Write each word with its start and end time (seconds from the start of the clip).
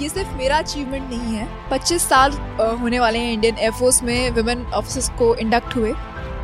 ये 0.00 0.08
सिर्फ़ 0.08 0.34
मेरा 0.38 0.58
अचीवमेंट 0.58 1.08
नहीं 1.10 1.34
है। 1.34 1.46
25 1.70 2.02
साल 2.08 2.32
होने 2.80 2.98
वाले 3.00 3.18
हैं 3.18 3.32
इंडियन 3.32 3.56
एयरफोर्स 3.58 4.02
में 4.02 4.30
वुमेन 4.32 4.64
ऑफिसर्स 4.74 5.08
को 5.18 5.34
इंडक्ट 5.36 5.76
हुए। 5.76 5.92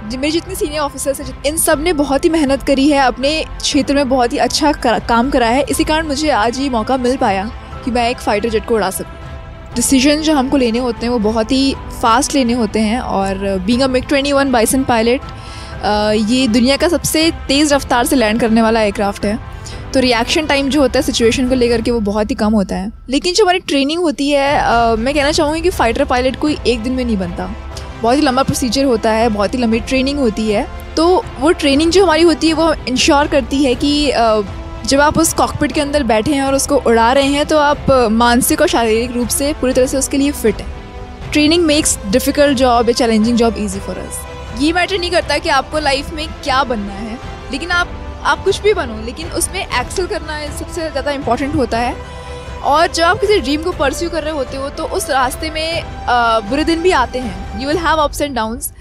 मेरे 0.06 0.30
जितने 0.30 0.54
सीनियर 0.54 0.80
ऑफिसर्स 0.80 1.20
हैं 1.20 1.42
इन 1.46 1.56
सबने 1.56 1.92
बहुत 1.94 2.24
ही 2.24 2.30
मेहनत 2.30 2.62
करी 2.62 2.88
है 2.88 2.98
अपने 3.00 3.30
क्षेत्र 3.52 3.94
में 3.94 4.08
बहुत 4.08 4.32
ही 4.32 4.38
अच्छा 4.38 4.72
कर, 4.72 4.98
काम 5.00 5.30
करा 5.30 5.46
है। 5.48 5.62
इसी 5.64 5.84
कारण 5.84 6.06
मुझे 6.06 6.30
आज 6.32 6.58
ये 6.60 6.68
मौका 6.70 6.96
मिल 6.98 7.16
पाया 7.16 7.50
कि 7.84 7.90
मैं 7.90 8.08
एक 8.10 8.18
फ़ाइटर 8.18 8.48
जेट 8.48 8.66
को 8.66 8.74
उड़ा 8.74 8.90
सकूँ। 8.90 9.74
डिसीज़न 9.74 10.20
जो 10.22 10.34
हमको 10.34 10.56
लेने 10.56 10.78
होते 10.78 11.06
हैं 11.06 11.12
वो 11.12 11.18
बहुत 11.20 11.52
ही 11.52 11.74
फास्ट 12.02 12.34
लेने 12.34 12.52
होते 12.54 12.80
हैं 12.80 13.00
और 13.00 13.58
being 13.66 13.80
a 13.82 13.86
MiG 13.88 14.04
twenty 14.08 14.32
one 14.32 14.52
Bison 14.52 14.84
pilot 14.84 15.20
ये 16.30 16.46
दुनिया 16.48 16.76
का 16.76 16.88
सबसे 16.88 17.30
तेज़ 17.48 17.74
रफ्तार 17.74 18.06
से 18.06 18.16
लैंड 18.16 18.40
करने 18.40 18.62
वाला 18.62 18.82
एयरक्राफ्ट 18.82 19.24
है। 19.24 19.38
तो 19.94 20.00
रिएक्शन 20.00 20.46
टाइम 20.46 20.68
जो 20.70 20.80
होता 20.80 20.98
है 20.98 21.02
सिचुएशन 21.02 21.48
को 21.48 21.54
लेकर 21.54 21.82
के 21.82 21.90
वो 21.90 21.98
बहुत 22.02 22.30
ही 22.30 22.34
कम 22.36 22.52
होता 22.52 22.76
है। 22.76 22.90
लेकिन 23.10 23.34
जो 23.34 23.44
हमारी 23.44 23.58
ट्रेनिंग 23.58 24.00
होती 24.00 24.30
है 24.30 24.58
आ, 24.58 24.96
मैं 24.96 25.14
कहना 25.14 25.32
चाहूँगी 25.32 25.60
कि 25.60 25.70
फ़ाइटर 25.70 26.04
पायलट 26.04 26.36
कोई 26.36 26.56
एक 26.66 26.82
दिन 26.82 26.92
में 26.92 27.04
नहीं 27.04 27.16
बनता। 27.16 27.46
बहुत 28.02 28.16
ही 28.16 28.22
लंबा 28.22 28.42
प्रोसीजर 28.42 28.84
होता 28.84 29.10
है 29.12 29.28
बहुत 29.28 29.54
ही 29.54 29.58
लंबी 29.58 29.80
ट्रेनिंग 29.80 30.18
होती 30.18 30.50
है। 30.50 30.66
तो 30.96 31.06
वो 31.40 31.52
ट्रेनिंग 31.52 31.90
जो 31.92 32.02
हमारी 32.04 32.22
होती 32.22 32.48
है 32.48 32.54
वो 32.54 32.72
इंश्योर 32.88 33.28
करती 33.28 33.62
है 33.64 33.74
कि 33.74 34.12
जब 34.88 35.00
आप 35.00 35.18
उस 35.18 35.32
कॉकपिट 35.32 35.72
के 35.72 35.80
अंदर 35.80 36.02
बैठे 36.04 36.34
हैं 36.34 36.42
और 36.42 36.54
उसको 36.54 36.76
उड़ा 36.86 37.12
रहे 37.12 37.28
हैं 37.28 37.46
तो 37.46 37.58
आप 37.58 37.90
मानसिक 38.12 38.60
और 38.60 38.68
शारीरिक 38.68 39.12
रूप 39.12 39.28
से 39.28 39.52
पूरी 39.60 39.72
तरह 39.72 39.86
से 39.86 39.96
उसके 39.96 40.18
लिए 40.18 40.32
फिट 40.32 40.60
हैं। 40.60 41.30
ट्रेनिंग 41.32 41.64
मेक्स 41.64 41.98
डिफ़िकल्ट 42.06 42.58
जॉब 42.58 42.88
या 42.88 42.94
challenging 42.94 43.36
job 43.36 43.54
easy 43.58 43.80
for 43.80 43.98
us 43.98 44.18
ये 44.60 44.72
मैटर 44.72 44.98
नहीं 44.98 45.10
करता 45.10 45.38
कि 45.38 45.48
आपको 45.50 45.78
लाइफ 45.80 46.12
में 46.14 46.26
क्या 46.44 46.62
बनना 46.64 46.92
है 46.94 47.18
लेकिन 47.52 47.70
आप 47.70 48.00
आप 48.24 48.44
कुछ 48.44 48.60
भी 48.62 48.72
बनो, 48.74 49.00
लेकिन 49.04 49.30
उसमें 49.32 49.60
एक्सेल 49.60 50.06
करना 50.06 50.38
सबसे 50.50 50.90
ज़्यादा 50.90 51.10
इंपॉर्टेंट 51.12 51.54
होता 51.56 51.78
है। 51.78 51.94
और 52.64 52.86
जब 52.88 53.04
आप 53.04 53.18
किसी 53.20 53.38
ड्रीम 53.40 53.62
को 53.62 53.72
परस्यू 53.74 54.10
कर 54.10 54.22
रहे 54.22 54.32
होते 54.34 54.56
हो 54.56 54.68
तो 54.70 54.84
उस 54.88 55.08
रास्ते 55.10 55.50
में 55.50 55.82
बुरे 56.48 56.64
दिन 56.64 56.82
भी 56.82 56.90
आते 56.92 57.18
हैं। 57.18 57.60
You 57.60 57.68
will 57.68 57.78
have 57.78 57.98
ups 57.98 58.20
and 58.20 58.34
downs 58.34 58.72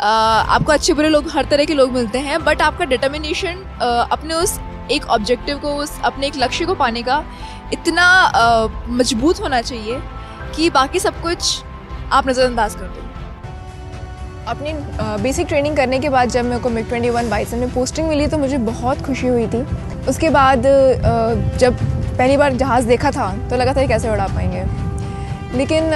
आपको 0.00 0.72
अच्छे 0.72 0.92
बुरे 0.92 1.08
लोग, 1.08 1.30
हर 1.30 1.44
तरह 1.44 1.64
के 1.64 1.74
लोग 1.74 1.92
मिलते 1.92 2.18
हैं 2.20 2.42
बट 2.44 2.62
आपका 2.62 2.84
डिटर्मिनेशन 2.86 3.64
अपने 4.10 4.34
उस 4.34 4.58
एक 4.90 5.04
ऑब्जेक्टिव 5.06 5.58
को, 5.58 5.74
उस 5.74 6.00
अपने 6.04 6.26
एक 6.26 6.36
लक्ष्य 6.36 6.64
को 6.66 6.74
पाने 6.74 7.02
का 7.02 7.22
इतना 7.72 8.06
मज़बूत 8.90 9.40
होना 9.40 9.60
चाहिए 9.62 10.00
कि 10.56 10.70
बाकी 10.70 10.98
सब 11.00 11.22
कुछ 11.22 11.62
आप 12.12 12.28
नज़रअंदाज 12.28 12.74
कर 12.74 12.86
दो। 12.86 13.08
अपनी 14.48 14.72
बेसिक 15.22 15.46
ट्रेनिंग 15.48 15.76
करने 15.76 15.98
के 16.00 16.08
बाद 16.08 16.28
जब 16.30 16.44
मेरे 16.44 16.60
को 16.60 16.70
मिक 16.70 16.86
ट्वेंटी 16.88 17.10
वन 17.10 17.28
बाईसन 17.30 17.58
में 17.58 17.72
पोस्टिंग 17.74 18.08
मिली 18.08 18.26
तो 18.26 18.38
मुझे 18.38 18.58
बहुत 18.60 19.02
खुशी 19.06 19.26
हुई 19.26 19.46
थी। 19.46 19.62
उसके 20.08 20.30
बाद 20.30 20.62
जब 21.58 21.76
पहली 22.18 22.36
बार 22.36 22.52
जहाज़ 22.54 22.86
देखा 22.86 23.10
था 23.10 23.32
तो 23.50 23.56
लगा 23.56 23.74
था 23.74 23.86
कैसे 23.86 24.10
उड़ा 24.10 24.26
पाएँगे। 24.26 24.64
लेकिन 25.58 25.90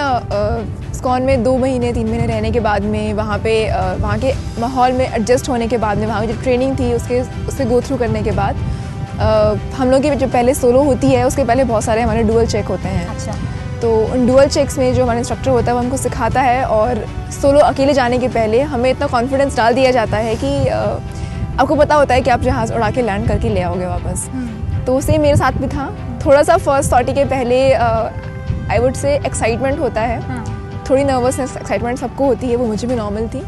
स्कॉन 0.95 1.23
में 1.23 1.43
दो 1.45 1.57
महीने, 1.59 1.93
तीन 1.93 2.09
महीने 2.09 2.27
रहने 2.27 2.51
के 2.51 2.61
बाद 2.61 2.83
में 2.85 3.13
वहाँ 3.15 3.39
पे 3.39 3.55
वहाँ 3.99 4.19
के 4.19 4.33
माहौल 4.61 4.93
में 4.93 5.07
एडजस्ट 5.07 5.49
होने 5.49 5.69
के 5.69 5.79
बाद 5.79 5.99
में, 5.99 6.07
वहाँ 6.07 6.27
की 6.27 6.33
जो 6.33 6.41
ट्रेनिंग 6.43 6.79
थी, 6.79 6.93
उसके, 6.95 7.21
उससे 7.49 7.65
गो 7.65 7.81
थ्रू 7.81 7.97
करने 7.97 8.23
के 8.23 8.31
बाद 8.33 8.57
हम 9.75 9.91
लोग 9.91 10.03
की 10.03 10.11
जो 10.11 10.27
पहले 10.29 10.55
सोलो 10.55 10.83
होती 10.85 11.11
है, 11.11 11.27
उसके 11.27 11.45
पहले 11.45 11.65
बहुत 11.65 11.85
सारे 11.85 12.03
हमारे 12.03 12.23
डुअल 12.23 12.47
चेक 12.47 12.67
होते 12.67 12.89
हैं। 12.89 13.07
अच्छा। 13.07 13.35
तो 13.83 13.91
उन 14.07 14.27
डुअल 14.27 14.49
चेक्स 14.49 14.79
में 14.79 14.95
जो 14.95 15.03
हमारा 15.03 15.19
इंस्ट्रक्टर 15.19 15.51
होता 15.51 15.67
है 15.67 15.73
वो 15.73 15.79
हमको 15.79 15.97
सिखाता 15.97 16.41
है 16.41 16.65
और 16.65 17.05
सोलो 17.33 17.61
अकेले 17.61 17.95
जाने 17.95 18.19
के 18.19 18.29
पहले 18.29 18.61
हमें 18.65 18.91
इतना 18.91 19.07
कॉन्फिडेंस 19.07 19.57
डाल 19.57 19.75
दिया 19.75 19.91
जाता 19.91 20.17
है 20.19 20.35
कि 20.45 20.69
आपको 20.69 21.77
पता 21.77 21.95
होता 21.95 22.15
है 22.15 22.23
कि 22.23 22.31
आप 22.31 22.41
जहाज़ 22.41 22.73
उड़ा 22.73 22.91
के 22.91 23.03
लैंड 23.03 23.29
करके 23.29 23.49
ले 23.49 23.61
आओगे 23.63 23.87
वापस। 23.87 24.29
हम्म। 24.33 24.85
तो 24.85 25.01
सेम 25.01 25.23
मेरे 25.23 25.37
साथ 25.37 25.53
भी 25.53 25.69
था। 25.69 25.87
थोड़ा 26.27 26.43
सा 26.43 26.57
फ़र्स्ट 26.57 26.91
सॉटी 26.91 27.13
के 27.13 27.25
पहले 27.25 27.73
आई 27.73 28.79
वुड 28.79 28.95
से 28.95 29.15
एक्साइटमेंट 29.17 29.79
होता 29.81 30.03
है। 30.03 30.21
हाँ। 30.23 30.45
थोड़ी 30.91 31.05
नर्वसनेस 31.05 31.57
एक्साइटमेंट 31.57 31.99
सबको 31.99 32.27
होती 32.27 32.47
है 32.47 32.57
वो 32.57 32.67
मुझे 32.67 32.89
भी 32.89 32.95
नॉर्मल 32.95 33.29
थी। 33.29 33.43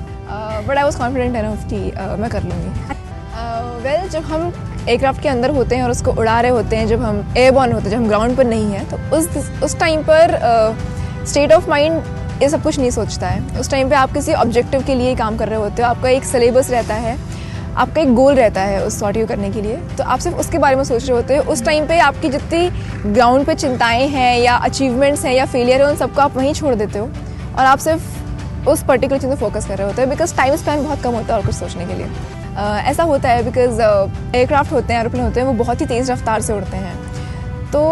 But 0.68 0.76
I 0.76 0.84
was 0.84 0.98
confident 0.98 1.36
enough 1.36 1.64
कि 1.64 1.80
मैं 2.20 2.30
कर 2.30 2.42
लूँगी। 2.42 2.70
वेल 3.82 4.06
uh, 4.06 4.12
जब 4.12 4.22
हम 4.22 4.50
एयरक्राफ्ट 4.88 5.22
के 5.22 5.28
अंदर 5.28 5.50
होते 5.50 5.76
हैं 5.76 5.82
और 5.82 5.90
उसको 5.90 6.12
उड़ा 6.12 6.40
रहे 6.40 6.50
होते 6.50 6.76
हैं 6.76 6.86
जब 6.88 7.02
हम 7.02 7.34
एयरबॉर्न 7.36 7.72
होते 7.72 7.84
हैं, 7.84 7.90
जब 7.90 7.96
हम 7.96 8.08
ग्राउंड 8.08 8.36
पर 8.36 8.44
नहीं 8.46 8.72
हैं 8.72 8.88
तो 8.90 9.16
उस 9.16 9.28
उस 9.62 9.78
टाइम 9.80 10.02
पर 10.02 10.36
स्टेट 11.24 11.52
ऑफ़ 11.52 11.68
माइंड 11.70 12.02
ये 12.42 12.48
सब 12.48 12.62
कुछ 12.62 12.78
नहीं 12.78 12.90
सोचता 12.90 13.28
है। 13.28 13.58
उस 13.60 13.70
टाइम 13.70 13.88
पे 13.90 13.94
आप 13.96 14.12
किसी 14.12 14.32
ऑब्जेक्टिव 14.34 14.82
के 14.82 14.94
लिए 14.94 15.14
काम 15.16 15.36
कर 15.36 15.48
रहे 15.48 15.58
होते 15.58 15.82
हो, 15.82 15.88
आपका 15.88 16.08
एक 16.08 16.24
सिलेबस 16.24 16.70
रहता 16.70 16.94
है, 16.94 17.16
आपका 17.76 18.00
एक 18.02 18.14
गोल 18.14 18.34
रहता 18.34 18.62
है 18.62 18.84
उस 18.84 18.98
सॉर्ट 19.00 19.18
करने 19.28 19.50
के 19.50 19.62
लिए। 19.62 19.76
तो 19.98 20.04
आप 20.04 20.18
सिर्फ़ 20.18 20.36
उसके 20.36 20.58
बारे 20.58 20.76
में 20.76 20.84
सोच 20.84 21.02
रहे 21.02 21.16
होते 21.16 21.36
हो, 21.36 21.42
उस 21.52 21.64
टाइम 21.64 21.86
पे 21.86 21.98
आपकी 22.00 22.28
जितनी 22.28 23.12
ग्राउंड 23.12 23.46
पे 23.46 23.54
चिंताएँ 23.54 24.06
हैं 24.08 24.38
या 24.38 24.54
अचीवमेंट्स 24.56 25.24
हैं 25.24 25.34
या 25.34 25.46
फेलियर 25.46 25.82
है, 25.82 25.88
उन 25.88 25.96
सबको 25.96 26.20
आप 26.20 26.36
वहीं 26.36 26.52
छोड़ 26.54 26.74
देते 26.74 26.98
हो 26.98 27.06
और 27.06 27.64
आप 27.64 27.78
सिर्फ़ 27.78 28.68
उस 28.68 28.82
पर्टिकुलर 28.84 29.20
चीज़ 29.20 29.30
में 29.30 29.36
फोकस 29.36 29.66
कर 29.66 29.78
रहे 29.78 29.86
होते 29.86 30.02
हैं 30.02 30.10
बिकॉज़ 30.10 30.36
टाइम 30.36 30.56
स्पेंड 30.56 30.82
बहुत 30.82 31.02
कम 31.02 31.10
होता 31.10 31.34
है 31.34 31.40
और 31.40 31.46
कुछ 31.46 31.54
सोचने 31.54 31.86
के 31.86 31.94
लिए। 31.94 32.06
ऐसा 32.58 33.02
होता 33.04 33.28
है 33.28 33.42
बिकॉज़ 33.44 33.80
एयरक्राफ्ट 33.80 34.72
होते 34.72 34.92
हैं 34.92 35.00
एरोप्लेन 35.00 35.24
होते 35.24 35.40
हैं, 35.40 35.46
वो 35.46 35.52
बहुत 35.54 35.80
ही 35.80 35.86
तेज़ 35.86 36.12
रफ्तार 36.12 36.40
से 36.42 36.52
उड़ते 36.52 36.76
हैं। 36.76 36.96
तो 37.72 37.82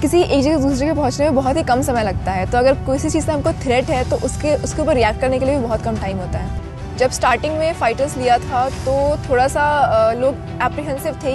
किसी 0.00 0.20
एक 0.20 0.42
जगह 0.42 0.56
दूसरी 0.56 0.78
जगह 0.78 0.94
पहुँचने 0.94 1.26
में 1.26 1.34
बहुत 1.34 1.56
ही 1.56 1.62
कम 1.64 1.82
समय 1.82 2.02
लगता 2.04 2.32
है। 2.32 2.50
तो 2.50 2.58
अगर 2.58 2.74
किसी 2.86 3.10
चीज़ 3.10 3.24
से 3.26 3.32
हमको 3.32 3.52
थ्रेट 3.62 3.90
है 3.90 4.08
तो 4.10 4.16
उसके 4.26 4.54
उसके 4.56 4.82
ऊपर 4.82 4.94
रिएक्ट 4.94 5.20
करने 5.20 5.38
के 5.38 5.44
लिए 5.44 5.56
भी 5.56 5.62
बहुत 5.62 5.82
कम 5.82 5.96
टाइम 5.96 6.18
होता 6.18 6.38
है। 6.38 6.66
जब 6.98 7.10
स्टार्टिंग 7.10 7.54
में 7.58 7.72
फाइटर्स 7.74 8.16
लिया 8.16 8.36
था 8.40 8.68
तो 8.84 8.92
थोड़ा 9.28 9.46
सा 9.48 9.64
लोग 10.12 10.34
एप्रीहेंसिव 10.62 11.18
थे 11.24 11.34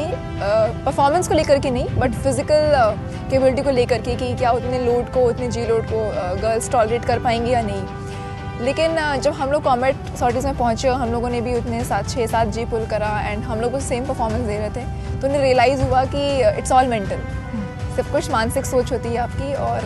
परफॉर्मेंस 0.85 1.27
को 1.27 1.33
लेकर 1.33 1.59
के 1.59 1.71
नहीं 1.71 1.99
बट 1.99 2.13
फ़िज़िकल 2.13 2.71
केबिलिटी 3.31 3.61
को 3.61 3.71
लेकर 3.71 4.01
के 4.01 4.15
कि 4.15 4.33
क्या 4.35 4.51
उतने 4.51 4.79
लोड 4.79 5.11
को, 5.13 5.19
उतने 5.21 5.47
जी 5.47 5.65
लोड 5.65 5.85
को 5.91 6.05
गर्ल्स 6.41 6.69
टॉलरेट 6.71 7.05
कर 7.05 7.19
पाएँगी 7.19 7.51
या 7.51 7.61
नहीं। 7.61 7.83
लेकिन 8.61 8.95
जब 9.21 9.33
हम 9.33 9.51
लोग 9.51 9.63
कॉमेट 9.63 9.95
सॉर्टिस 10.19 10.45
में 10.45 10.57
पहुँचे 10.57 10.89
हम 10.89 11.11
लोगों 11.11 11.29
ने 11.29 11.41
भी 11.41 11.53
उतने 11.55 11.83
सात 11.83 12.09
छः 12.09 12.27
सात 12.27 12.47
जी 12.47 12.65
पुल 12.65 12.85
करा 12.85 13.19
एंड 13.21 13.43
हम 13.43 13.61
लोग 13.61 13.71
को 13.71 13.79
सेम 13.81 14.05
परफॉर्मेंस 14.05 14.45
दे 14.47 14.57
रहे 14.57 14.69
थे 14.69 15.19
तो 15.21 15.27
उन्हें 15.27 15.41
रियलाइज़ 15.41 15.81
हुआ 15.81 16.03
कि 16.05 16.25
इट्स 16.49 16.71
ऑल 16.71 16.87
मेंटल 16.87 17.21
सब 17.97 18.11
कुछ 18.11 18.29
मानसिक 18.31 18.65
सोच 18.65 18.91
होती 18.91 19.09
है 19.09 19.17
आपकी 19.17 19.53
और 19.63 19.81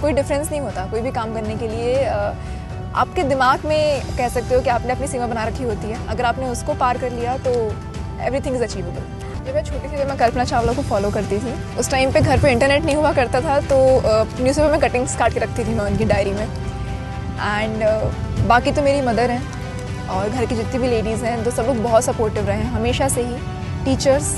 कोई 0.00 0.12
डिफरेंस 0.12 0.50
नहीं 0.50 0.60
होता 0.60 0.86
कोई 0.90 1.00
भी 1.00 1.10
काम 1.12 1.34
करने 1.34 1.56
के 1.56 1.68
लिए। 1.68 2.04
आपके 2.04 3.22
दिमाग 3.24 3.64
में 3.66 4.02
कह 4.18 4.28
सकते 4.28 4.54
हो 4.54 4.60
कि 4.60 4.70
आपने 4.70 4.92
अपनी 4.92 5.06
सीमा 5.06 5.26
बना 5.26 5.44
रखी 5.44 5.64
होती 5.64 5.90
है। 5.90 6.06
अगर 6.08 6.24
आपने 6.24 6.48
उसको 6.50 6.74
पार 6.74 6.98
कर 6.98 7.12
लिया 7.12 7.36
तो 7.38 7.50
एवरी 7.50 8.40
थिंग 8.40 8.56
इज़ 8.56 8.62
अचीवेबल 8.64 9.44
जब 9.44 9.54
मैं 9.54 9.64
छोटी 9.64 9.88
सी 9.88 9.96
जब 9.96 10.08
मैं 10.08 10.16
कल्पना 10.18 10.44
चावला 10.44 10.72
को 10.72 10.82
फॉलो 10.84 11.10
करती 11.10 11.38
थी 11.38 11.52
उस 11.78 11.90
टाइम 11.90 12.12
पे 12.12 12.20
घर 12.20 12.42
पे 12.42 12.52
इंटरनेट 12.52 12.84
नहीं 12.84 12.96
हुआ 12.96 13.12
करता 13.12 13.40
था 13.40 13.58
तो 13.68 13.76
न्यूज़पेपर 14.42 14.70
में 14.70 14.80
कटिंग्स 14.80 15.16
काट 15.16 15.34
के 15.34 15.40
रखती 15.40 15.64
थी 15.64 15.74
मैं 15.74 15.84
उनकी 15.84 16.04
डायरी 16.04 16.32
में। 16.32 16.46
एंड 17.40 17.82
बाकी 18.48 18.72
तो 18.72 18.82
मेरी 18.82 19.00
मदर 19.06 19.30
हैं 19.30 19.42
और 20.10 20.28
घर 20.28 20.46
की 20.46 20.54
जितनी 20.56 20.78
भी 20.78 20.88
लेडीज़ 20.88 21.24
हैं 21.24 21.42
तो 21.44 21.50
सब 21.50 21.62
लोग 21.62 21.82
बहुत 21.82 22.04
सपोर्टिव 22.04 22.46
रहे 22.46 22.56
हैं। 22.56 22.70
हमेशा 22.72 23.08
से 23.08 23.22
ही 23.22 23.36
teachers 23.84 24.34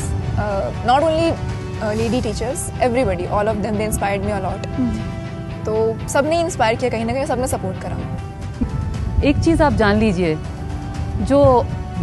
not 0.87 1.03
only 1.03 1.97
lady 1.97 2.21
teachers 2.23 2.69
everybody 2.83 3.27
all 3.27 3.49
of 3.49 3.57
them 3.57 3.77
they 3.77 3.85
inspired 3.85 4.25
me 4.25 4.33
a lot 4.33 4.67
तो 5.67 6.09
सबने 6.09 6.41
इंस्पायर 6.41 6.77
किया 6.77 6.91
कहीं 6.91 7.05
ना 7.05 7.13
कहीं 7.13 7.25
सबने 7.27 7.47
सपोर्ट 7.47 7.83
करा। 7.83 7.97
एक 9.25 9.39
चीज़ 9.45 9.63
आप 9.63 9.73
जान 9.75 9.97
लीजिए 9.97 10.37
जो 11.23 11.41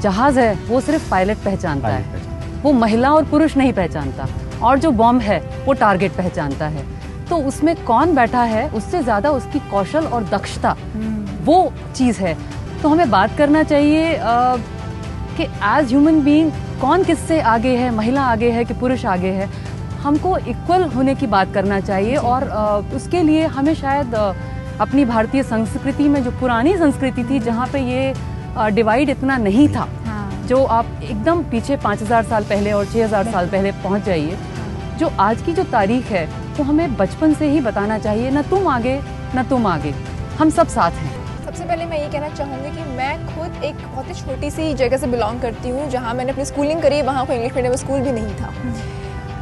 जहाज़ 0.02 0.40
है 0.40 0.54
वो 0.68 0.82
सिर्फ़ 0.82 1.10
पायलट 1.12 1.38
पहचानता 1.46 1.88
है। 1.88 2.26
वो 2.64 2.72
महिला 2.74 3.12
और 3.14 3.26
पुरुष 3.26 3.56
नहीं 3.58 3.74
पहचानता। 3.74 4.28
और 4.64 4.80
जो 4.80 4.92
बॉम्ब 4.94 5.22
है 5.22 5.40
वो 5.66 5.74
टारगेट 5.76 6.12
पहचानता 6.12 6.68
है। 6.68 6.84
तो 7.30 7.38
उसमें 7.44 7.76
कौन 7.86 8.14
बैठा 8.16 8.44
है 8.46 8.70
उससे 8.70 9.02
ज़्यादा 9.04 9.32
उसकी 9.32 9.60
कौशल 9.72 10.06
और 10.08 10.24
दक्षता। 10.26 10.76
वो 11.46 11.74
चीज़ 11.96 12.20
है 12.22 12.36
तो 12.82 12.90
हमें 12.90 13.10
बात 13.10 13.38
करना 13.38 13.64
चाहिए 13.64 14.16
कि 15.38 15.44
एज 15.44 15.88
ह्यूमन 15.88 16.22
बीइंग 16.24 16.52
कौन 16.82 17.04
किससे 17.04 17.40
आगे 17.52 17.76
है 17.78 17.90
महिला 17.92 18.22
आगे 18.24 18.52
है 18.52 18.66
कि 18.66 18.74
पुरुष 18.74 19.06
आगे 19.06 19.30
है 19.32 19.50
हमको 20.02 20.38
इक्वल 20.38 20.84
होने 20.90 21.16
की 21.16 21.28
बात 21.28 21.54
करना 21.54 21.80
चाहिए 21.80 22.16
और 22.16 22.48
आ, 22.50 22.78
उसके 22.96 23.24
लिए 23.24 23.46
हमें 23.48 23.74
शायद 23.76 24.16
आ, 24.16 24.34
अपनी 24.80 25.06
भारतीय 25.06 25.44
संस्कृति 25.44 26.08
में 26.10 26.24
जो 26.24 26.32
पुरानी 26.32 26.78
संस्कृति 26.78 27.24
थी 27.24 27.40
जहाँ 27.40 27.68
पे 27.68 27.80
ये 27.84 28.14
डिवाइड 28.72 29.10
इतना 29.10 29.38
नहीं 29.38 29.68
था 29.70 29.88
हाँ। 30.06 30.46
जो 30.48 30.64
आप 30.64 31.00
एकदम 31.04 31.44
पीछे 31.44 31.78
पाँच 31.78 32.02
हज़ार 32.02 32.24
साल 32.24 32.44
पहले 32.44 32.72
और 32.72 32.86
छः 32.86 33.04
हज़ार 33.04 33.32
साल 33.32 33.50
पहले 33.50 33.72
पहुँच 33.84 34.04
जाइए 34.04 34.38
जो 35.00 35.12
आज 35.20 35.42
की 35.42 35.54
जो 35.54 35.64
तारीख 35.72 36.06
है 36.12 36.26
वो 36.58 36.64
हमें 36.64 36.96
बचपन 36.98 37.34
से 37.34 37.48
ही 37.48 37.60
बताना 37.62 37.98
चाहिए, 38.00 38.30
ना 38.32 38.42
तुम 38.42 38.68
आगे, 38.68 39.00
ना 39.36 39.44
तुम 39.44 39.68
आगे। 39.68 39.94
हम 40.40 40.50
सब 40.50 40.68
साथ 40.68 40.92
हैं। 40.92 41.46
सबसे 41.46 41.64
पहले 41.64 41.86
मैं 41.86 42.00
ये 42.00 42.10
कहना 42.10 42.30
चाहूँगी 42.30 42.70
कि 42.72 42.84
मैं 42.92 43.16
खुद 43.28 43.64
एक 43.64 43.76
बहुत 43.76 44.08
ही 44.10 44.14
छोटी 44.14 44.50
सी 44.52 44.74
जगह 44.74 44.98
से 44.98 45.08
बिलोंग 45.08 45.42
करती 45.42 45.70
हूँ, 45.70 45.90
जहाँ 45.90 46.14
मैंने 46.14 46.32
अपनी 46.32 46.46
स्कूलिंग 46.46 46.82
करी, 46.82 47.02
वहाँ 47.02 47.26
कोई 47.26 47.36
इंग्लिश 47.36 47.54
मीडियम 47.56 47.76
स्कूल 47.76 48.00
भी 48.00 48.12
नहीं 48.12 48.36
था। 48.36 48.54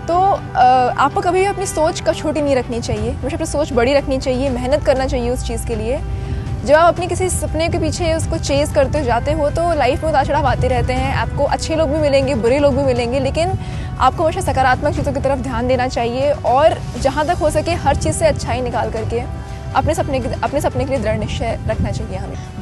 तो 0.07 0.13
आपको 0.13 1.21
कभी 1.21 1.39
भी 1.39 1.45
अपनी 1.45 1.65
सोच 1.65 1.99
का 1.99 2.13
छोटी 2.13 2.41
नहीं 2.41 2.55
रखनी 2.55 2.81
चाहिए। 2.81 3.13
मुझे 3.13 3.35
अपनी 3.35 3.45
सोच 3.47 3.71
बड़ी 3.73 3.93
रखनी 3.93 4.17
चाहिए, 4.17 4.49
मेहनत 4.49 4.83
करना 4.85 5.05
चाहिए 5.07 5.29
उस 5.29 5.47
चीज़ 5.47 5.65
के 5.67 5.75
लिए। 5.75 5.97
जब 6.65 6.75
आप 6.75 6.93
अपने 6.93 7.07
किसी 7.07 7.27
सपने 7.29 7.67
के 7.69 7.79
पीछे 7.79 8.13
उसको 8.13 8.37
चेज़ 8.39 8.73
करते 8.73 9.03
जाते 9.03 9.31
हो 9.31 9.49
तो 9.49 9.73
लाइफ 9.73 10.03
में 10.03 10.09
उतार 10.09 10.25
चढ़ाव 10.25 10.45
आते 10.47 10.67
रहते 10.67 10.93
हैं। 10.93 11.13
आपको 11.15 11.43
अच्छे 11.45 11.75
लोग 11.75 11.89
भी 11.89 11.99
मिलेंगे, 11.99 12.35
बुरे 12.35 12.57
लोग 12.59 12.75
भी 12.75 12.83
मिलेंगे, 12.83 13.19
लेकिन 13.19 13.51
आपको 13.99 14.23
हमेशा 14.23 14.41
सकारात्मक 14.41 14.95
चीज़ों 14.95 15.13
की 15.13 15.19
तरफ़ 15.19 15.39
ध्यान 15.39 15.67
देना 15.67 15.87
चाहिए 15.87 16.31
और 16.31 16.77
जहाँ 17.01 17.25
तक 17.27 17.41
हो 17.41 17.49
सके 17.51 17.71
हर 17.85 17.95
चीज़ 17.97 18.15
से 18.15 18.25
अच्छाई 18.27 18.61
निकाल 18.61 18.91
करके 18.91 19.21
अपने 19.75 19.95
सपने 19.95 20.19
अपने 20.43 20.61
सपने 20.61 20.85
के 20.85 20.89
लिए 20.89 20.99
दृढ़ 20.99 21.17
निश्चय 21.19 21.59
रखना 21.67 21.91
चाहिए 21.91 22.17
हमें। 22.17 22.54